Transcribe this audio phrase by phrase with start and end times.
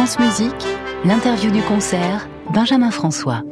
[0.00, 0.66] France Musique,
[1.04, 3.42] l'interview du concert, Benjamin François.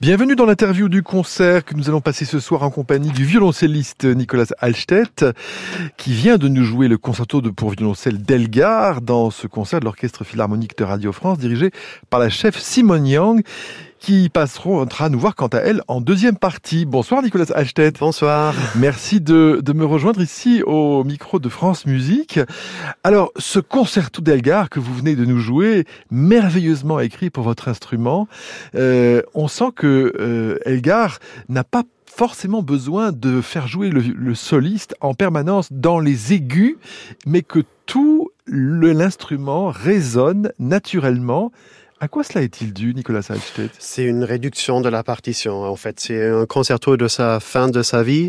[0.00, 4.06] Bienvenue dans l'interview du concert que nous allons passer ce soir en compagnie du violoncelliste
[4.06, 5.26] Nicolas Alstedt,
[5.98, 9.84] qui vient de nous jouer le concerto de pour violoncelle d'Elgar dans ce concert de
[9.84, 11.72] l'Orchestre Philharmonique de Radio France dirigé
[12.08, 13.44] par la chef Simone Yang
[14.02, 16.86] qui passeront à nous voir quant à elle en deuxième partie.
[16.86, 18.00] Bonsoir Nicolas Alstedt.
[18.00, 18.52] Bonsoir.
[18.74, 22.40] Merci de, de, me rejoindre ici au micro de France Musique.
[23.04, 28.26] Alors, ce concerto d'Elgar que vous venez de nous jouer, merveilleusement écrit pour votre instrument,
[28.74, 34.34] euh, on sent que euh, Elgar n'a pas forcément besoin de faire jouer le, le,
[34.34, 36.76] soliste en permanence dans les aigus,
[37.24, 41.52] mais que tout l'instrument résonne naturellement
[42.02, 45.62] à quoi cela est-il dû, Nicolas Halstedt C'est une réduction de la partition.
[45.62, 48.28] En fait, c'est un concerto de sa fin de sa vie,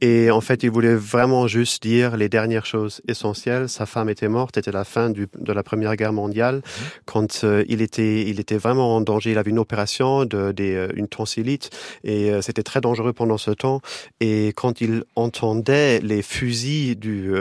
[0.00, 3.68] et en fait, il voulait vraiment juste dire les dernières choses essentielles.
[3.68, 6.80] Sa femme était morte, c'était la fin du, de la Première Guerre mondiale, mmh.
[7.06, 9.30] quand euh, il était, il était vraiment en danger.
[9.30, 11.70] Il avait une opération de, de euh, une tonsillite,
[12.02, 13.82] et euh, c'était très dangereux pendant ce temps.
[14.18, 17.32] Et quand il entendait les fusils du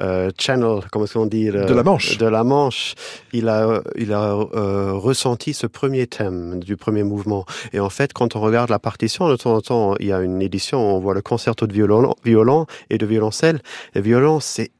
[0.00, 2.16] euh, Channel, comment est-ce qu'on dit De la Manche.
[2.16, 2.94] De la Manche,
[3.32, 4.36] il a, il a
[4.92, 7.44] ressenti ce premier thème du premier mouvement.
[7.72, 10.20] Et en fait, quand on regarde la partition, de temps en temps, il y a
[10.20, 13.60] une édition, on voit le concerto de violon, violon et de violoncelle.
[13.94, 14.72] Le violon, c'est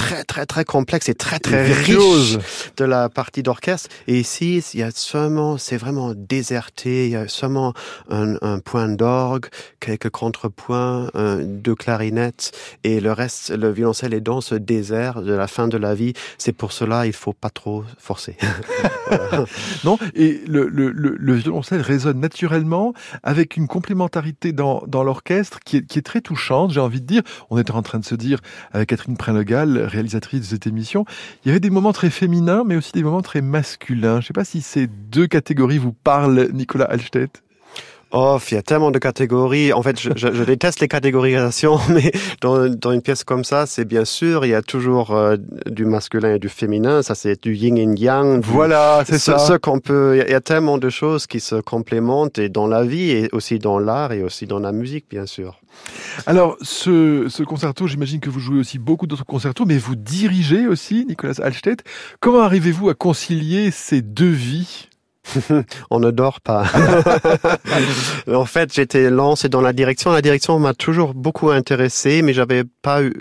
[0.00, 2.38] très très très complexe et très très riche
[2.76, 3.88] de la partie d'orchestre.
[4.06, 7.06] Et ici, il y a seulement, c'est vraiment déserté.
[7.06, 7.74] Il y a seulement
[8.08, 9.46] un, un point d'orgue,
[9.78, 11.08] quelques contrepoints,
[11.44, 15.76] deux clarinettes et le reste, le violoncelle est dans ce désert de la fin de
[15.76, 16.14] la vie.
[16.38, 18.36] C'est pour cela, il faut pas trop forcer.
[19.84, 25.78] non, et le, le, le, violoncelle résonne naturellement avec une complémentarité dans, dans l'orchestre qui
[25.78, 26.70] est, qui est très touchante.
[26.70, 28.40] J'ai envie de dire, on était en train de se dire
[28.72, 31.04] avec Catherine Prenegal réalisatrice de cette émission,
[31.44, 34.14] il y avait des moments très féminins, mais aussi des moments très masculins.
[34.14, 37.42] Je ne sais pas si ces deux catégories vous parlent, Nicolas Alstedt.
[38.12, 39.72] Oh, il y a tellement de catégories.
[39.72, 43.66] En fait, je, je, je déteste les catégorisations, mais dans, dans, une pièce comme ça,
[43.66, 45.36] c'est bien sûr, il y a toujours euh,
[45.66, 47.02] du masculin et du féminin.
[47.02, 48.42] Ça, c'est du yin et yang.
[48.44, 49.38] Voilà, c'est ça.
[49.38, 50.20] Ce qu'on peut.
[50.26, 53.60] Il y a tellement de choses qui se complémentent et dans la vie et aussi
[53.60, 55.60] dans l'art et aussi dans la musique, bien sûr.
[56.26, 60.66] Alors, ce, ce concerto, j'imagine que vous jouez aussi beaucoup d'autres concertos, mais vous dirigez
[60.66, 61.84] aussi, Nicolas Alstedt.
[62.18, 64.89] Comment arrivez-vous à concilier ces deux vies?
[65.90, 66.64] on ne dort pas.
[68.32, 70.12] en fait, j'étais lancé dans la direction.
[70.12, 73.12] La direction m'a toujours beaucoup intéressé, mais j'avais pas eu,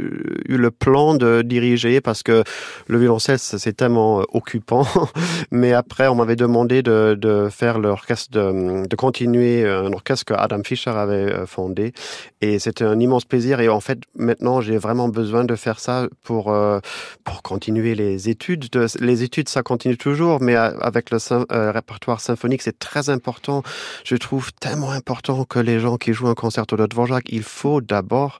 [0.48, 2.44] eu, le plan de diriger parce que
[2.88, 4.88] le violoncelle, c'est tellement euh, occupant.
[5.52, 10.34] mais après, on m'avait demandé de, de faire l'orchestre, de, de, continuer un orchestre que
[10.34, 11.94] Adam Fischer avait euh, fondé.
[12.42, 13.60] Et c'était un immense plaisir.
[13.60, 16.80] Et en fait, maintenant, j'ai vraiment besoin de faire ça pour, euh,
[17.24, 18.70] pour continuer les études.
[18.72, 23.64] De, les études, ça continue toujours, mais avec le euh, répertoire symphonique, c'est très important.
[24.04, 27.82] Je trouve tellement important que les gens qui jouent un concerto de Dvorak, il faut
[27.82, 28.40] d'abord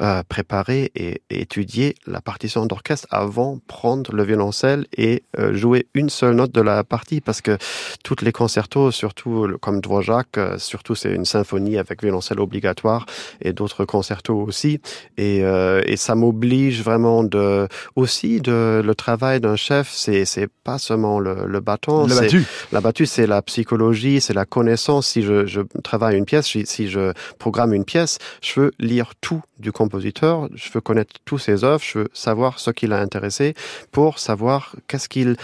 [0.00, 5.86] euh, préparer et, et, étudier la partition d'orchestre avant prendre le violoncelle et euh, jouer
[5.94, 7.20] une seule note de la partie.
[7.20, 7.58] Parce que
[8.04, 13.06] toutes les concertos, surtout comme Dvorak, euh, surtout c'est une symphonie avec violoncelle obligatoire
[13.40, 14.80] et d'autres concertos aussi.
[15.16, 20.48] Et, euh, et ça m'oblige vraiment de aussi de le travail d'un chef c'est c'est
[20.64, 22.44] pas seulement le, le bâton la battue.
[22.72, 25.08] la battue c'est la psychologie c'est la connaissance.
[25.08, 29.12] Si je, je travaille une pièce si, si je programme une pièce je veux lire
[29.20, 33.00] tout du compositeur, je veux connaître tous ses œuvres, je veux savoir ce qui l'a
[33.00, 33.54] intéressé
[33.90, 35.36] pour savoir qu'est-ce qu'il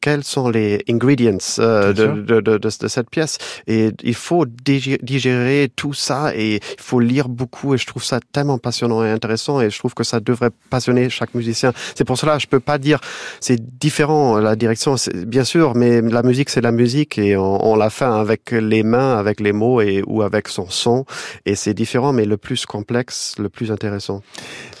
[0.00, 3.38] quels sont les ingredients euh, de, de, de, de, cette pièce.
[3.66, 8.20] Et il faut digérer tout ça et il faut lire beaucoup et je trouve ça
[8.32, 11.72] tellement passionnant et intéressant et je trouve que ça devrait passionner chaque musicien.
[11.94, 13.00] C'est pour cela je peux pas dire
[13.40, 17.76] c'est différent la direction, bien sûr, mais la musique c'est la musique et on, on
[17.76, 21.04] la fait avec les mains, avec les mots et ou avec son son
[21.46, 24.22] et c'est différent mais le plus complexe, le plus intéressant.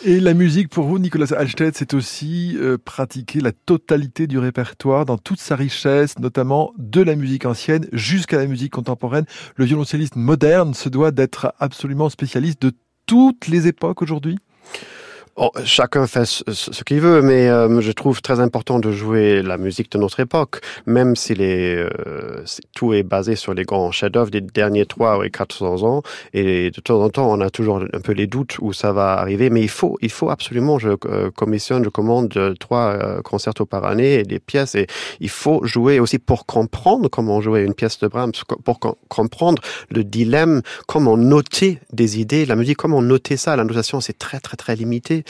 [0.04, 5.04] Et la musique pour vous, Nicolas Alstedt, c'est aussi euh, pratiquer la totalité du répertoire
[5.08, 9.24] dans toute sa richesse, notamment de la musique ancienne jusqu'à la musique contemporaine.
[9.56, 12.72] Le violoncelliste moderne se doit d'être absolument spécialiste de
[13.06, 14.38] toutes les époques aujourd'hui
[15.36, 19.56] Oh, chacun fait ce, qu'il veut, mais euh, je trouve très important de jouer la
[19.56, 22.42] musique de notre époque, même si les, euh,
[22.74, 26.02] tout est basé sur les grands chefs-d'œuvre des derniers 3 ou 400 ans.
[26.34, 29.12] Et de temps en temps, on a toujours un peu les doutes où ça va
[29.12, 33.66] arriver, mais il faut, il faut absolument, je euh, commissionne, je commande trois euh, concertos
[33.66, 34.86] par année et des pièces, et
[35.20, 38.32] il faut jouer aussi pour comprendre comment jouer une pièce de Brahms,
[38.64, 43.56] pour co comprendre le dilemme, comment noter des idées, la musique, comment noter ça.
[43.56, 45.24] La notation, c'est très, très, très limité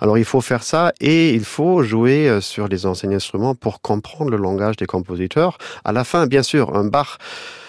[0.00, 3.80] Alors il faut faire ça et il faut jouer euh, sur les anciens instruments pour
[3.80, 5.58] comprendre le langage des compositeurs.
[5.84, 7.18] À la fin, bien sûr, un Bach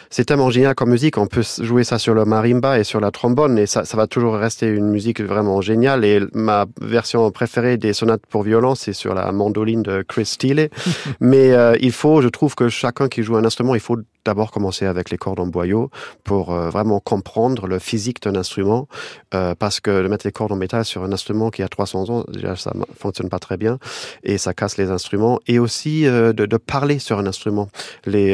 [0.10, 1.18] c'est tellement génial comme musique.
[1.18, 4.08] On peut jouer ça sur le marimba et sur la trombone et ça, ça va
[4.08, 6.06] toujours rester une musique vraiment géniale.
[6.06, 10.70] Et ma version préférée des sonates pour violon, c'est sur la mandoline de Chris Steele.
[11.20, 14.51] Mais euh, il faut, je trouve que chacun qui joue un instrument, il faut d'abord
[14.51, 15.89] commencer avec les cordes en boyau
[16.24, 18.88] pour euh, vraiment comprendre le physique d'un instrument,
[19.33, 22.10] euh, parce que de mettre les cordes en métal sur un instrument qui a 300
[22.10, 23.77] ans, déjà ça fonctionne pas très bien
[24.24, 25.39] et ça casse les instruments.
[25.48, 27.69] Et aussi euh, de, de, parler sur un instrument.
[28.06, 28.33] Les,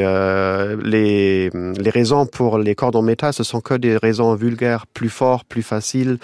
[0.83, 5.09] les, les raisons pour les cordes en métal, ce sont que des raisons vulgaires, plus
[5.09, 6.17] forts, plus faciles,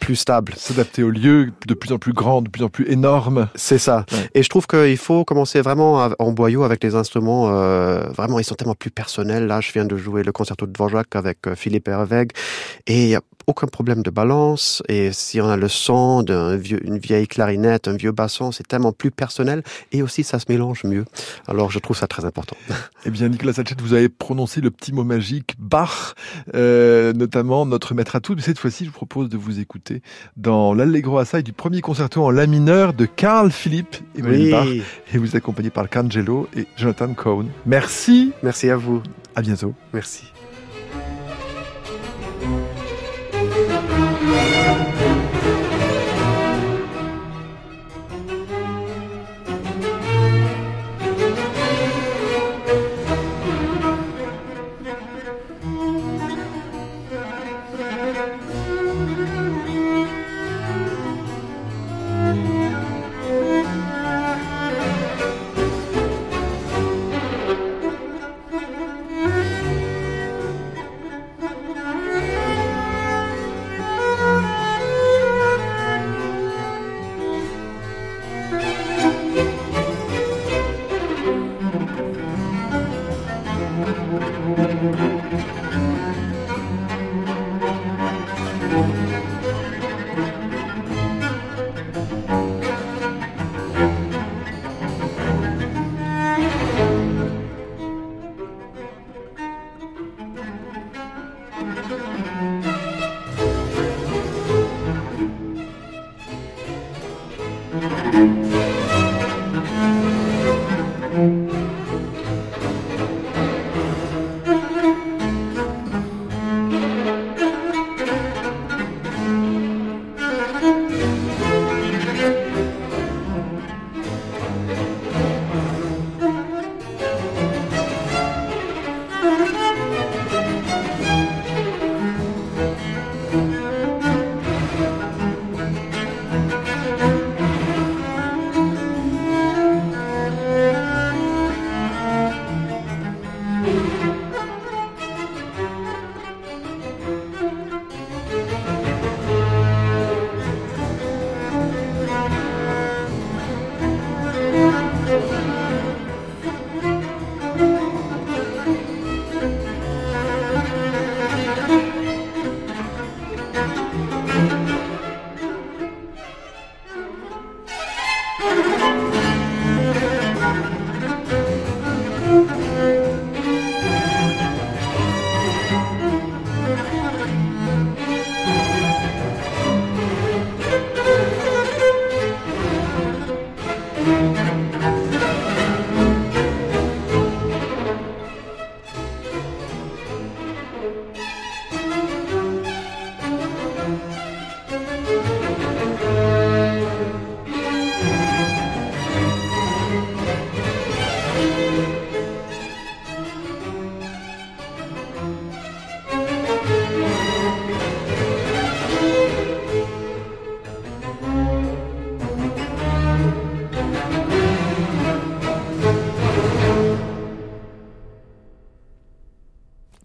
[0.00, 0.52] plus stables.
[0.56, 3.48] S'adapter au lieu de plus en plus grand, de plus en plus énorme.
[3.54, 4.04] C'est ça.
[4.12, 4.18] Ouais.
[4.34, 7.46] Et je trouve qu'il faut commencer vraiment en boyau avec les instruments.
[8.10, 9.46] vraiment, ils sont tellement plus personnel.
[9.46, 12.32] Là, je viens de jouer le concerto de Dvorak avec Philippe Herveg
[12.86, 14.82] et il a aucun problème de balance.
[14.88, 19.10] Et si on a le son d'une vieille clarinette, un vieux basson, c'est tellement plus
[19.10, 19.62] personnel
[19.92, 21.04] et aussi ça se mélange mieux.
[21.46, 22.56] Alors je trouve ça très important.
[23.06, 26.14] Eh bien, Nicolas Sachet, vous avez prononcé le petit mot magique Bach,
[26.54, 28.34] euh, notamment notre maître à tout.
[28.34, 30.00] Mais cette fois-ci, je vous propose de vous écouter
[30.38, 34.50] dans l'Allegro assai du premier concerto en la mineur de Carl Philippe Emmanuel oui.
[34.50, 37.46] Bach et vous accompagné par Cangelo et Jonathan Cohn.
[37.66, 38.32] Merci.
[38.42, 39.02] Merci à vous.
[39.36, 39.74] À bientôt.
[39.92, 40.24] Merci.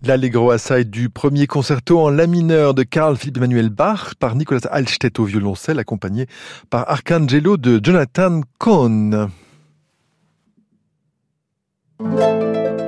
[0.09, 4.67] L'Allegro assai du premier concerto en la mineur de Carl Philipp Emmanuel Bach par Nicolas
[4.71, 6.25] Alstedt au violoncelle accompagné
[6.71, 9.29] par Arcangelo de Jonathan Cohn.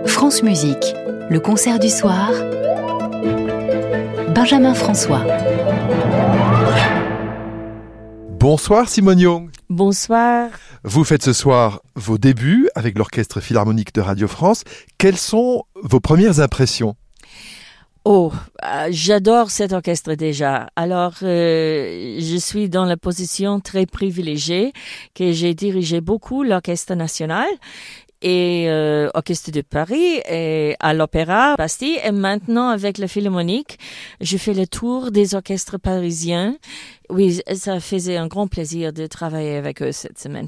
[0.07, 0.95] France Musique,
[1.29, 2.31] le concert du soir.
[4.33, 5.23] Benjamin François.
[8.39, 9.51] Bonsoir Simone Young.
[9.69, 10.49] Bonsoir.
[10.83, 14.63] Vous faites ce soir vos débuts avec l'Orchestre Philharmonique de Radio France.
[14.97, 16.95] Quelles sont vos premières impressions?
[18.03, 18.31] Oh,
[18.63, 20.70] euh, j'adore cet orchestre déjà.
[20.75, 24.74] Alors, euh, je suis dans la position très privilégiée
[25.13, 27.48] que j'ai dirigé beaucoup l'orchestre national
[28.24, 33.77] et euh, orchestre de Paris et à l'Opéra Bastille et maintenant avec la Philharmonique,
[34.20, 36.58] je fais le tour des orchestres parisiens.
[37.12, 40.48] Oui, ça faisait un grand plaisir de travailler avec eux cette semaine.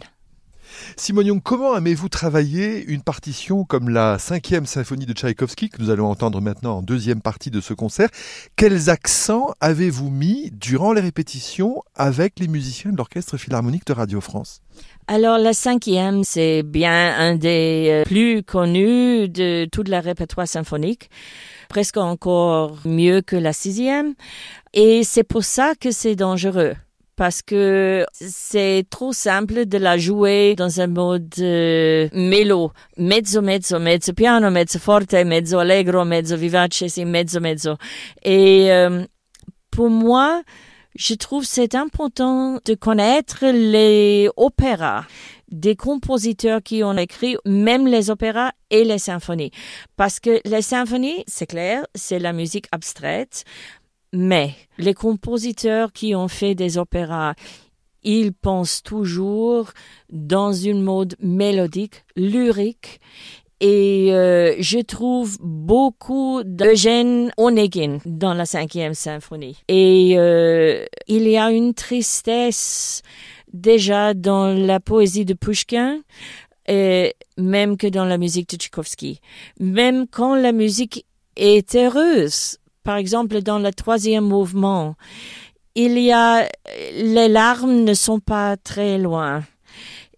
[0.98, 5.90] Simon Young, comment aimez-vous travailler une partition comme la cinquième symphonie de Tchaïkovski, que nous
[5.90, 8.10] allons entendre maintenant en deuxième partie de ce concert?
[8.56, 14.22] Quels accents avez-vous mis durant les répétitions avec les musiciens de l'Orchestre Philharmonique de Radio
[14.22, 14.62] France?
[15.08, 21.10] Alors la cinquième, c'est bien un des euh, plus connus de toute la répertoire symphonique,
[21.70, 24.14] presque encore mieux que la sixième.
[24.74, 26.76] Et c'est pour ça que c'est dangereux
[27.16, 32.08] parce que c'est trop simple de la jouer dans un mode euh,
[32.98, 37.78] mezzo, mezzo, mezzo piano, mezzo forte, mezzo allegro, mezzo vivace, c'est mezzo, mezzo.
[38.24, 39.06] Et euh,
[39.70, 40.44] pour moi,
[40.96, 45.06] je trouve c'est important de connaître les opéras
[45.54, 49.52] des compositeurs qui ont écrit même les opéras et les symphonies.
[49.96, 53.46] Parce que les symphonies, c'est clair, c'est la musique abstraite,
[54.14, 57.34] mais les compositeurs qui ont fait des opéras,
[58.04, 59.72] ils pensent toujours
[60.10, 63.00] dans une mode mélodique, lyrique.
[63.60, 69.58] Et euh, je trouve beaucoup d'Eugène Onegin dans la cinquième symphonie.
[69.68, 73.02] Et euh, il y a une tristesse
[73.54, 76.02] déjà dans la poésie de Pushkin,
[76.68, 79.20] et même que dans la musique de Tchaïkovski.
[79.60, 81.06] Même quand la musique
[81.36, 84.96] est heureuse, par exemple, dans le troisième mouvement,
[85.76, 86.48] il y a,
[86.94, 89.44] les larmes ne sont pas très loin.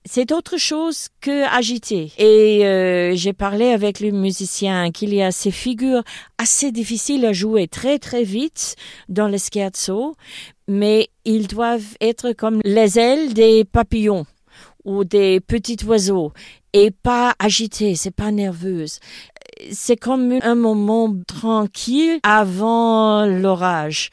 [0.08, 2.12] C'est autre chose que agité.
[2.20, 6.04] Et euh, j'ai parlé avec le musicien qu'il y a ces figures
[6.38, 8.76] assez difficiles à jouer très très vite
[9.10, 10.16] dans le scherzo,
[10.68, 14.28] mais ils doivent être comme les ailes des papillons
[14.84, 16.34] ou des petits oiseaux
[16.76, 19.00] et pas agités, c'est pas nerveuse
[19.72, 24.10] c'est comme un moment tranquille avant l'orage.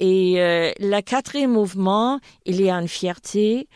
[0.00, 3.68] Et euh, le quatrième mouvement, il y a une fierté,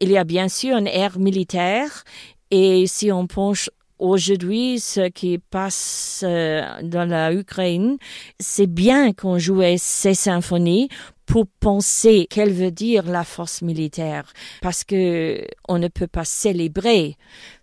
[0.00, 2.04] il y a bien sûr un air militaire.
[2.50, 7.96] Et si on penche aujourd'hui ce qui passe euh, dans la Ukraine,
[8.38, 10.88] c'est bien qu'on jouait ces symphonies
[11.26, 17.16] pour penser qu'elle veut dire la force militaire, parce que on ne peut pas célébrer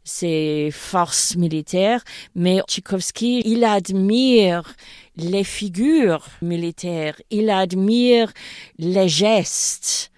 [0.04, 2.04] ces forces militaires,
[2.36, 4.76] mais Tchaïkovski, il admire
[5.16, 8.34] les figures militaires, il admire
[8.78, 10.12] les gestes,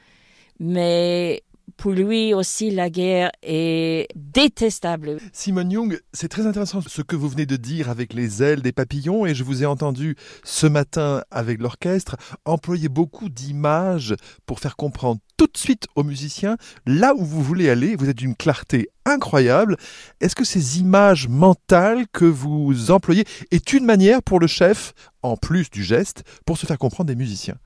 [0.59, 1.43] mais
[1.77, 5.17] pour lui aussi, la guerre est détestable.
[5.33, 8.71] Simone Young, c'est très intéressant ce que vous venez de dire avec les ailes des
[8.71, 12.15] papillons et je vous ai entendu ce matin avec l'orchestre
[12.45, 14.15] employer beaucoup d'images
[14.45, 17.95] pour faire comprendre tout de suite aux musiciens là où vous voulez aller.
[17.95, 19.77] Vous êtes d'une clarté incroyable.
[20.21, 25.37] Est-ce que ces images mentales que vous employez est une manière pour le chef, en
[25.37, 27.57] plus du geste, pour se faire comprendre des musiciens?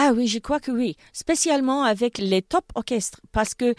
[0.00, 3.74] Ah oui, je crois que oui, spécialement avec les top orchestres, parce que euh,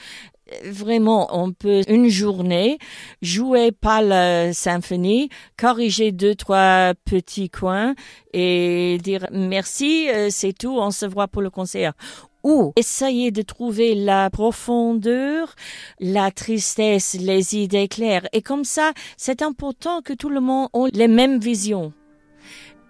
[0.66, 2.78] vraiment, on peut une journée
[3.22, 7.96] jouer pas la symphonie, corriger deux, trois petits coins
[8.34, 11.94] et dire merci, euh, c'est tout, on se voit pour le concert.
[12.44, 15.56] Ou essayer de trouver la profondeur,
[16.02, 18.28] la tristesse, les idées claires.
[18.34, 21.94] Et comme ça, c'est important que tout le monde ait les mêmes visions.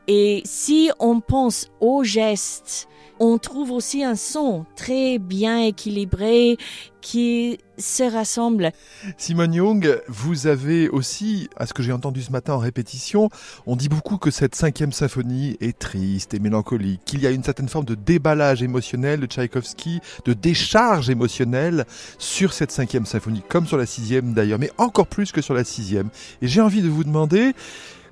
[0.08, 6.58] Et si on pense aux gestes, on trouve aussi un son très bien équilibré
[7.02, 8.72] qui se rassemble.
[9.18, 13.30] Simone Young, vous avez aussi, à ce que j'ai entendu ce matin en répétition,
[13.66, 17.44] on dit beaucoup que cette cinquième symphonie est triste et mélancolique, qu'il y a une
[17.44, 21.86] certaine forme de déballage émotionnel de Tchaïkovski, de décharge émotionnelle
[22.18, 25.64] sur cette cinquième symphonie, comme sur la sixième d'ailleurs, mais encore plus que sur la
[25.64, 26.10] sixième.
[26.42, 27.54] Et j'ai envie de vous demander,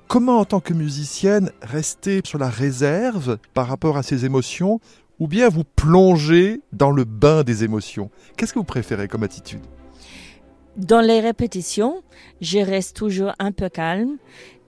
[0.08, 4.80] Comment, en tant que musicienne, rester sur la réserve par rapport à ces émotions
[5.18, 8.10] ou bien vous plonger dans le bain des émotions?
[8.34, 9.60] Qu'est-ce que vous préférez comme attitude?
[10.78, 12.02] Dans les répétitions,
[12.40, 14.16] je reste toujours un peu calme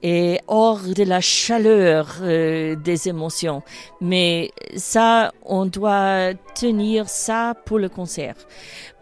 [0.03, 3.63] et hors de la chaleur euh, des émotions.
[4.03, 8.35] Mais ça, on doit tenir ça pour le concert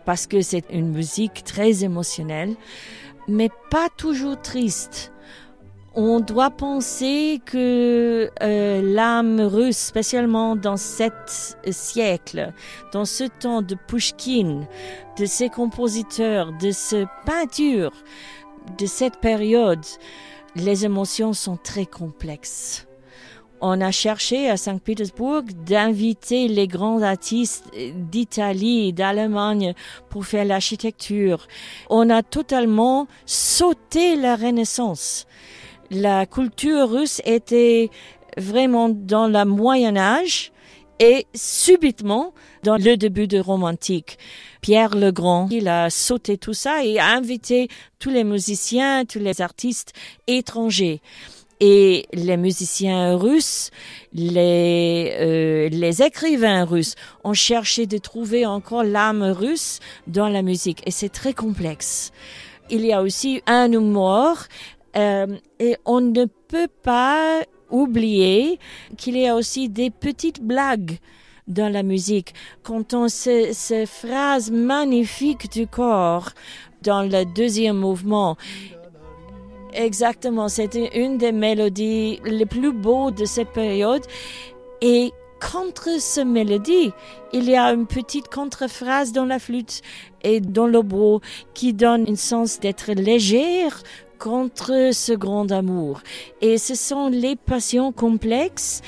[0.04, 2.54] parce que c'est une musique très émotionnelle,
[3.26, 5.12] mais pas toujours triste
[5.95, 12.52] on doit penser que euh, l'âme russe, spécialement dans cet siècle,
[12.92, 14.66] dans ce temps de Pushkin,
[15.18, 17.92] de ces compositeurs, de ce peinture,
[18.78, 19.85] de cette période,
[20.57, 22.87] les émotions sont très complexes.
[23.61, 27.64] on a cherché à Saint-Pétersbourg d'inviter les grands artistes
[27.95, 29.75] d'Italie, d'Allemagne
[30.11, 31.49] pour faire l'architecture.
[31.90, 35.26] On a totalement sauté la Renaissance.
[35.90, 37.90] La culture russe était
[38.37, 40.52] vraiment dans le Moyen Âge
[41.00, 44.18] et subitement dans le début du romantique.
[44.61, 47.68] Pierre le Grand, il a sauté tout ça et a invité
[47.99, 49.92] tous les musiciens, tous les artistes
[50.26, 51.00] étrangers.
[51.61, 53.71] Et les musiciens russes,
[54.12, 60.83] les, euh, les écrivains russes ont cherché de trouver encore l'âme russe dans la musique.
[60.87, 62.12] Et c'est très complexe.
[62.71, 64.45] Il y a aussi un humour
[64.99, 68.59] et on ne peut pas oublier
[68.97, 70.99] qu'il y a aussi des petites blagues
[71.47, 72.35] dans la musique.
[72.62, 76.31] Quand on ces, ces phrases magnifiques du corps
[76.83, 78.37] dans le deuxième mouvement,
[79.75, 84.02] Exactement, c'était une des mélodies les plus beaux de cette période.
[84.81, 86.93] Et contre ce mélodie,
[87.33, 89.83] il y a une petite contre-phrase dans la flûte
[90.23, 91.21] et dans le beau
[91.55, 93.83] qui donne un sens d'être légère
[94.18, 96.00] contre ce grand amour.
[96.40, 98.82] Et ce sont les passions complexes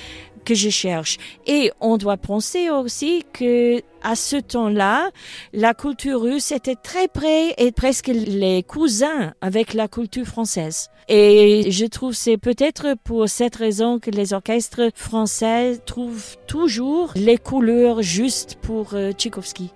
[0.44, 1.18] que je cherche.
[1.46, 5.10] Et on doit penser aussi que à ce temps-là,
[5.52, 10.88] la culture russe était très près et presque les cousins avec la culture française.
[11.08, 17.36] Et je trouve c'est peut-être pour cette raison que les orchestres français trouvent toujours les
[17.36, 19.72] couleurs justes pour euh, Tchaïkovski.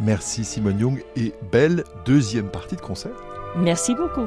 [0.00, 3.16] Merci Simone Young et belle deuxième partie de concert.
[3.56, 4.26] Merci beaucoup.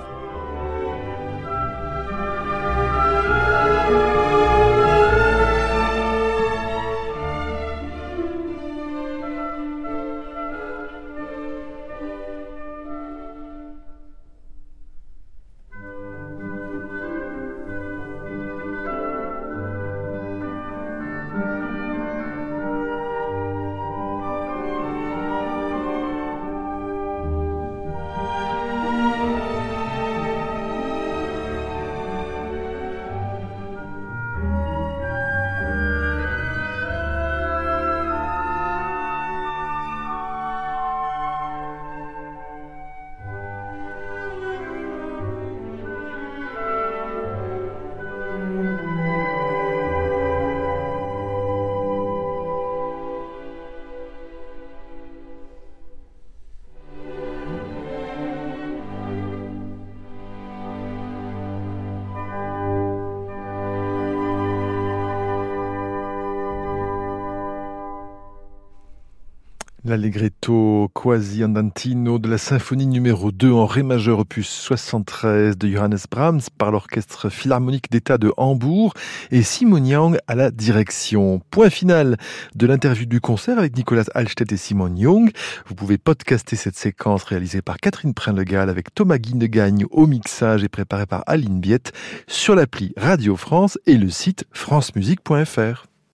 [69.89, 75.97] L'allegretto quasi andantino de la symphonie numéro 2 en ré majeur opus 73 de Johannes
[76.11, 78.93] Brahms par l'orchestre philharmonique d'État de Hambourg
[79.31, 81.41] et Simon Young à la direction.
[81.49, 82.17] Point final
[82.53, 85.31] de l'interview du concert avec Nicolas Alstedt et Simon Young.
[85.65, 90.69] Vous pouvez podcaster cette séquence réalisée par Catherine Prinlegal avec Thomas Guinegagne au mixage et
[90.69, 91.93] préparée par Aline Biette
[92.27, 95.88] sur l'appli Radio France et le site francemusique.fr.